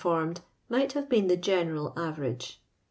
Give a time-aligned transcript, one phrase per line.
[0.01, 2.59] formod, might have been tlie general average.